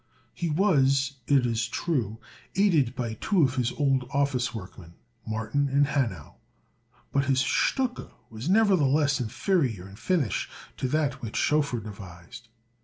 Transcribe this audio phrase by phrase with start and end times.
[0.33, 2.17] He was, it is true,
[2.55, 4.95] aided by two of his old office workmen,
[5.27, 6.37] Martin and Hanau;
[7.11, 12.47] but his stucke was nevertheless inferior in finish to that which Schoeffer devised.